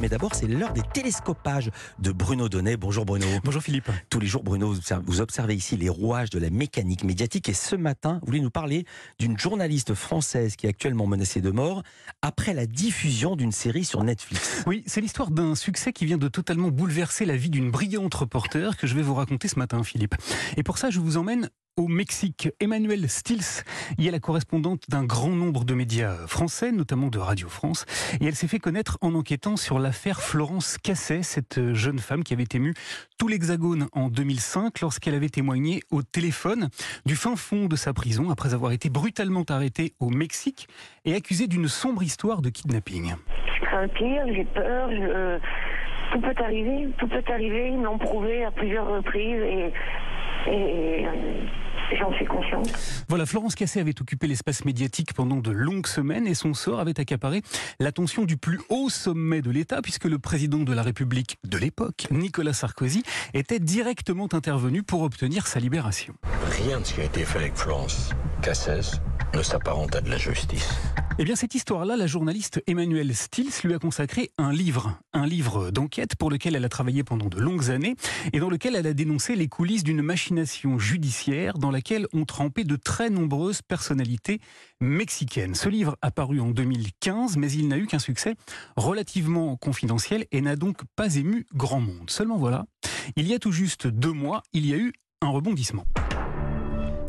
Mais 0.00 0.08
d'abord, 0.08 0.34
c'est 0.34 0.46
l'heure 0.46 0.72
des 0.72 0.82
télescopages 0.82 1.70
de 1.98 2.12
Bruno 2.12 2.48
Donnet. 2.48 2.76
Bonjour 2.76 3.04
Bruno. 3.04 3.26
Bonjour 3.42 3.60
Philippe. 3.60 3.90
Tous 4.10 4.20
les 4.20 4.28
jours, 4.28 4.44
Bruno, 4.44 4.72
vous 5.06 5.20
observez 5.20 5.56
ici 5.56 5.76
les 5.76 5.88
rouages 5.88 6.30
de 6.30 6.38
la 6.38 6.50
mécanique 6.50 7.02
médiatique. 7.02 7.48
Et 7.48 7.52
ce 7.52 7.74
matin, 7.74 8.18
vous 8.20 8.26
voulez 8.26 8.40
nous 8.40 8.50
parler 8.50 8.84
d'une 9.18 9.36
journaliste 9.36 9.94
française 9.94 10.54
qui 10.54 10.66
est 10.66 10.68
actuellement 10.68 11.08
menacée 11.08 11.40
de 11.40 11.50
mort 11.50 11.82
après 12.22 12.54
la 12.54 12.66
diffusion 12.66 13.34
d'une 13.34 13.50
série 13.50 13.84
sur 13.84 14.04
Netflix. 14.04 14.62
Oui, 14.68 14.84
c'est 14.86 15.00
l'histoire 15.00 15.32
d'un 15.32 15.56
succès 15.56 15.92
qui 15.92 16.06
vient 16.06 16.18
de 16.18 16.28
totalement 16.28 16.68
bouleverser 16.68 17.24
la 17.24 17.36
vie 17.36 17.50
d'une 17.50 17.72
brillante 17.72 18.14
reporter 18.14 18.76
que 18.76 18.86
je 18.86 18.94
vais 18.94 19.02
vous 19.02 19.14
raconter 19.14 19.48
ce 19.48 19.58
matin, 19.58 19.82
Philippe. 19.82 20.14
Et 20.56 20.62
pour 20.62 20.78
ça, 20.78 20.90
je 20.90 21.00
vous 21.00 21.16
emmène 21.16 21.50
au 21.78 21.86
Mexique. 21.86 22.50
Emmanuel 22.60 23.08
Stills 23.08 23.62
y 23.98 24.08
est 24.08 24.10
la 24.10 24.18
correspondante 24.18 24.82
d'un 24.88 25.04
grand 25.04 25.30
nombre 25.30 25.64
de 25.64 25.74
médias 25.74 26.14
français, 26.26 26.72
notamment 26.72 27.08
de 27.08 27.18
Radio 27.18 27.48
France. 27.48 27.86
Et 28.20 28.26
elle 28.26 28.34
s'est 28.34 28.48
fait 28.48 28.58
connaître 28.58 28.98
en 29.00 29.14
enquêtant 29.14 29.56
sur 29.56 29.78
l'affaire 29.78 30.20
Florence 30.20 30.76
Casset, 30.78 31.22
cette 31.22 31.72
jeune 31.74 31.98
femme 31.98 32.24
qui 32.24 32.34
avait 32.34 32.48
ému 32.52 32.74
tout 33.18 33.28
l'Hexagone 33.28 33.88
en 33.92 34.08
2005 34.08 34.80
lorsqu'elle 34.80 35.14
avait 35.14 35.28
témoigné 35.28 35.82
au 35.90 36.02
téléphone 36.02 36.68
du 37.06 37.16
fin 37.16 37.36
fond 37.36 37.66
de 37.66 37.76
sa 37.76 37.92
prison 37.92 38.30
après 38.30 38.54
avoir 38.54 38.72
été 38.72 38.90
brutalement 38.90 39.44
arrêtée 39.48 39.94
au 40.00 40.10
Mexique 40.10 40.68
et 41.04 41.14
accusée 41.14 41.46
d'une 41.46 41.68
sombre 41.68 42.02
histoire 42.02 42.42
de 42.42 42.50
kidnapping. 42.50 43.14
Je 43.60 43.64
crains 43.64 43.88
pire, 43.88 44.24
j'ai 44.34 44.44
peur, 44.44 44.90
tout 46.12 46.20
peut 46.20 46.42
arriver, 46.42 46.88
tout 46.98 47.06
peut 47.06 47.22
arriver, 47.32 47.68
ils 47.68 47.78
m'ont 47.78 47.98
prouvé 47.98 48.44
à 48.44 48.50
plusieurs 48.50 48.86
reprises 48.86 49.42
et 49.42 49.72
J'en 51.96 52.12
suis 52.12 52.26
consciente. 52.26 52.70
Voilà, 53.08 53.26
Florence 53.26 53.54
Cassé 53.54 53.80
avait 53.80 54.00
occupé 54.00 54.26
l'espace 54.26 54.64
médiatique 54.64 55.14
pendant 55.14 55.36
de 55.36 55.50
longues 55.50 55.86
semaines 55.86 56.26
et 56.26 56.34
son 56.34 56.54
sort 56.54 56.80
avait 56.80 56.98
accaparé 57.00 57.42
l'attention 57.80 58.24
du 58.24 58.36
plus 58.36 58.60
haut 58.68 58.88
sommet 58.88 59.40
de 59.40 59.50
l'État 59.50 59.80
puisque 59.82 60.04
le 60.04 60.18
président 60.18 60.58
de 60.58 60.72
la 60.72 60.82
République 60.82 61.38
de 61.44 61.58
l'époque, 61.58 62.06
Nicolas 62.10 62.52
Sarkozy, 62.52 63.02
était 63.34 63.58
directement 63.58 64.28
intervenu 64.32 64.82
pour 64.82 65.02
obtenir 65.02 65.46
sa 65.46 65.60
libération. 65.60 66.14
Rien 66.64 66.80
de 66.80 66.84
ce 66.84 66.94
qui 66.94 67.00
a 67.00 67.04
été 67.04 67.24
fait 67.24 67.38
avec 67.38 67.56
Florence 67.56 68.10
Cassès 68.42 69.00
ne 69.34 69.42
s'apparente 69.42 69.96
à 69.96 70.00
de 70.00 70.10
la 70.10 70.18
justice. 70.18 70.78
Eh 71.20 71.24
bien, 71.24 71.34
cette 71.34 71.56
histoire-là, 71.56 71.96
la 71.96 72.06
journaliste 72.06 72.62
Emmanuelle 72.68 73.12
Stills 73.12 73.50
lui 73.64 73.74
a 73.74 73.80
consacré 73.80 74.30
un 74.38 74.52
livre, 74.52 75.00
un 75.12 75.26
livre 75.26 75.72
d'enquête 75.72 76.14
pour 76.14 76.30
lequel 76.30 76.54
elle 76.54 76.64
a 76.64 76.68
travaillé 76.68 77.02
pendant 77.02 77.26
de 77.26 77.38
longues 77.38 77.70
années 77.70 77.96
et 78.32 78.38
dans 78.38 78.48
lequel 78.48 78.76
elle 78.76 78.86
a 78.86 78.94
dénoncé 78.94 79.34
les 79.34 79.48
coulisses 79.48 79.82
d'une 79.82 80.00
machination 80.00 80.78
judiciaire 80.78 81.58
dans 81.58 81.72
laquelle 81.72 82.06
ont 82.12 82.24
trempé 82.24 82.62
de 82.62 82.76
très 82.76 83.10
nombreuses 83.10 83.62
personnalités 83.62 84.40
mexicaines. 84.80 85.56
Ce 85.56 85.68
livre 85.68 85.96
a 86.02 86.12
paru 86.12 86.38
en 86.38 86.50
2015, 86.50 87.36
mais 87.36 87.50
il 87.50 87.66
n'a 87.66 87.78
eu 87.78 87.88
qu'un 87.88 87.98
succès 87.98 88.36
relativement 88.76 89.56
confidentiel 89.56 90.24
et 90.30 90.40
n'a 90.40 90.54
donc 90.54 90.82
pas 90.94 91.16
ému 91.16 91.46
grand 91.52 91.80
monde. 91.80 92.10
Seulement 92.10 92.36
voilà, 92.36 92.66
il 93.16 93.26
y 93.26 93.34
a 93.34 93.40
tout 93.40 93.50
juste 93.50 93.88
deux 93.88 94.12
mois, 94.12 94.44
il 94.52 94.66
y 94.66 94.72
a 94.72 94.76
eu 94.76 94.92
un 95.20 95.30
rebondissement. 95.30 95.84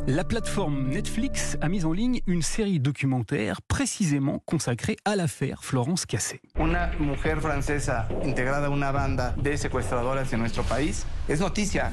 La 0.07 0.23
plateforme 0.23 0.89
Netflix 0.89 1.57
a 1.61 1.69
mis 1.69 1.85
en 1.85 1.91
ligne 1.91 2.21
une 2.25 2.41
série 2.41 2.79
documentaire 2.79 3.61
précisément 3.61 4.41
consacrée 4.45 4.97
à 5.05 5.15
l'affaire 5.15 5.63
Florence 5.63 6.05
Cassé. 6.05 6.41
Una 6.57 6.91
mujer 6.99 7.39
francesa 7.41 8.07
integrada 8.23 8.67
a 8.67 8.69
una 8.69 8.91
banda 8.91 9.35
de 9.37 9.57
secuestradoras 9.57 10.33
en 10.33 10.39
nuestro 10.39 10.63
país 10.63 11.05
es 11.27 11.39
noticia. 11.39 11.91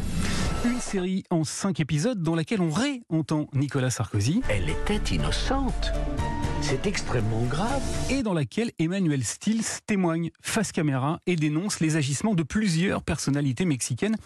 Une 0.65 0.81
série 0.81 1.25
en 1.31 1.45
cinq 1.45 1.81
épisodes 1.81 2.23
dans 2.23 2.35
laquelle 2.35 2.61
on 2.61 2.71
réentend 2.71 3.49
Nicolas 3.53 3.91
Sarkozy. 3.91 4.43
Elle 4.49 4.71
était 4.71 5.15
innocente. 5.15 5.93
C'est 6.69 6.89
extrêmement 6.89 7.45
grave. 7.45 7.81
Et 8.11 8.25
dans 8.25 8.35
laquelle 8.35 8.73
Emmanuel 8.81 9.23
Stills 9.23 9.63
témoigne 9.87 10.33
face 10.43 10.73
caméra 10.73 11.21
et 11.25 11.37
dénonce 11.37 11.79
les 11.79 11.95
agissements 11.95 12.35
de 12.35 12.43
plusieurs 12.43 13.05
personnalités 13.05 13.65
mexicaines 13.65 14.17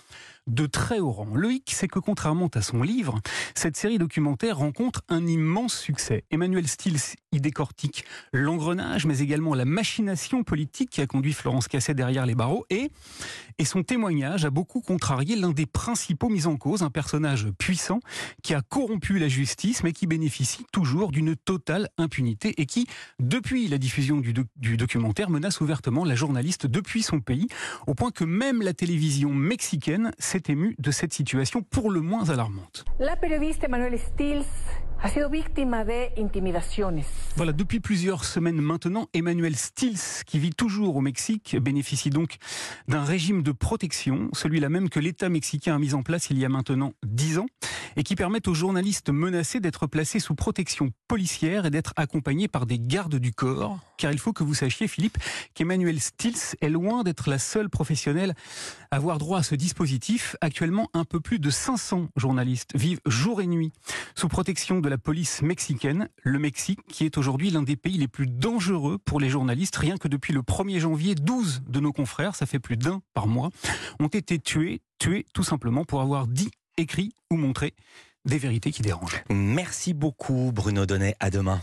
de 0.46 0.64
très 0.64 1.00
haut 1.00 1.10
rang. 1.10 1.34
Le 1.34 1.52
hic, 1.52 1.70
c'est 1.76 1.86
que 1.86 1.98
contrairement 1.98 2.48
à 2.54 2.62
son 2.62 2.82
livre, 2.82 3.20
cette 3.54 3.76
série 3.76 3.98
documentaire 3.98 4.56
rencontre 4.56 5.02
un 5.10 5.26
immense 5.26 5.78
succès. 5.78 6.24
Emmanuel 6.30 6.66
Stills 6.66 7.16
y 7.30 7.40
décortique 7.40 8.06
l'engrenage, 8.32 9.04
mais 9.04 9.18
également 9.18 9.54
la 9.54 9.66
machination 9.66 10.42
politique 10.42 10.88
qui 10.88 11.02
a 11.02 11.06
conduit 11.06 11.34
Florence 11.34 11.68
Casset 11.68 11.92
derrière 11.92 12.24
les 12.24 12.34
barreaux 12.34 12.64
et, 12.70 12.90
et 13.58 13.64
son 13.66 13.82
témoignage 13.82 14.46
a 14.46 14.50
beaucoup 14.50 14.80
contrarié 14.80 15.36
l'un 15.36 15.50
des 15.50 15.66
principaux 15.66 16.30
mis 16.30 16.46
en 16.46 16.56
cause, 16.56 16.82
un 16.82 16.90
personnage 16.90 17.48
puissant 17.58 18.00
qui 18.42 18.54
a 18.54 18.62
corrompu 18.62 19.18
la 19.18 19.28
justice, 19.28 19.84
mais 19.84 19.92
qui 19.92 20.06
bénéficie 20.06 20.64
toujours 20.72 21.12
d'une 21.12 21.36
totale 21.36 21.90
impunité 21.98 22.29
et 22.44 22.66
qui, 22.66 22.86
depuis 23.18 23.68
la 23.68 23.78
diffusion 23.78 24.18
du, 24.18 24.76
documentaire, 24.76 25.30
menace 25.30 25.60
ouvertement 25.60 26.04
la 26.04 26.14
journaliste 26.14 26.66
depuis 26.66 27.02
son 27.02 27.20
pays, 27.20 27.48
au 27.86 27.94
point 27.94 28.10
que 28.10 28.24
même 28.24 28.62
la 28.62 28.72
télévision 28.72 29.32
mexicaine 29.34 30.12
s'est 30.18 30.44
émue 30.48 30.74
de 30.78 30.90
cette 30.90 31.12
situation 31.12 31.62
pour 31.62 31.90
le 31.90 32.00
moins 32.00 32.30
alarmante. 32.30 32.84
La 32.98 33.16
Stills 33.16 34.44
Voilà, 37.36 37.52
depuis 37.52 37.80
plusieurs 37.80 38.26
semaines 38.26 38.60
maintenant, 38.60 39.08
Emmanuel 39.14 39.56
Stills, 39.56 40.24
qui 40.26 40.38
vit 40.38 40.50
toujours 40.50 40.96
au 40.96 41.00
Mexique, 41.00 41.56
bénéficie 41.58 42.10
donc 42.10 42.36
d'un 42.86 43.02
régime 43.02 43.42
de 43.42 43.52
protection, 43.52 44.28
celui-là 44.34 44.68
même 44.68 44.90
que 44.90 45.00
l'État 45.00 45.30
mexicain 45.30 45.76
a 45.76 45.78
mis 45.78 45.94
en 45.94 46.02
place 46.02 46.28
il 46.28 46.38
y 46.38 46.44
a 46.44 46.50
maintenant 46.50 46.92
dix 47.02 47.38
ans, 47.38 47.46
et 47.96 48.02
qui 48.02 48.14
permet 48.14 48.46
aux 48.46 48.52
journalistes 48.52 49.08
menacés 49.08 49.58
d'être 49.58 49.86
placés 49.86 50.20
sous 50.20 50.34
protection 50.34 50.90
policière 51.08 51.64
et 51.64 51.70
d'être 51.70 51.94
accompagnés 51.96 52.48
par 52.48 52.66
des 52.66 52.78
gardes 52.78 53.16
du 53.16 53.32
corps. 53.32 53.78
Car 53.96 54.12
il 54.12 54.18
faut 54.18 54.34
que 54.34 54.44
vous 54.44 54.54
sachiez, 54.54 54.86
Philippe, 54.86 55.16
qu'Emmanuel 55.54 55.98
Stills 55.98 56.56
est 56.60 56.68
loin 56.68 57.04
d'être 57.04 57.30
la 57.30 57.38
seule 57.38 57.70
professionnelle 57.70 58.34
avoir 58.90 59.18
droit 59.18 59.38
à 59.38 59.42
ce 59.42 59.54
dispositif. 59.54 60.36
Actuellement, 60.40 60.88
un 60.94 61.04
peu 61.04 61.20
plus 61.20 61.38
de 61.38 61.50
500 61.50 62.08
journalistes 62.16 62.70
vivent 62.74 63.00
jour 63.06 63.40
et 63.40 63.46
nuit 63.46 63.72
sous 64.14 64.28
protection 64.28 64.80
de 64.80 64.88
la 64.88 64.98
police 64.98 65.42
mexicaine, 65.42 66.08
le 66.22 66.38
Mexique, 66.38 66.80
qui 66.88 67.04
est 67.04 67.18
aujourd'hui 67.18 67.50
l'un 67.50 67.62
des 67.62 67.76
pays 67.76 67.98
les 67.98 68.08
plus 68.08 68.26
dangereux 68.26 68.98
pour 68.98 69.20
les 69.20 69.28
journalistes. 69.28 69.76
Rien 69.76 69.96
que 69.96 70.08
depuis 70.08 70.32
le 70.32 70.42
1er 70.42 70.78
janvier, 70.80 71.14
12 71.14 71.62
de 71.68 71.80
nos 71.80 71.92
confrères, 71.92 72.34
ça 72.34 72.46
fait 72.46 72.58
plus 72.58 72.76
d'un 72.76 73.00
par 73.14 73.26
mois, 73.26 73.50
ont 74.00 74.08
été 74.08 74.38
tués, 74.38 74.82
tués 74.98 75.26
tout 75.34 75.44
simplement 75.44 75.84
pour 75.84 76.00
avoir 76.00 76.26
dit, 76.26 76.50
écrit 76.76 77.12
ou 77.30 77.36
montré 77.36 77.74
des 78.24 78.38
vérités 78.38 78.70
qui 78.70 78.82
dérangent. 78.82 79.22
Merci 79.30 79.94
beaucoup 79.94 80.52
Bruno 80.52 80.86
Donnet, 80.86 81.16
à 81.20 81.30
demain. 81.30 81.58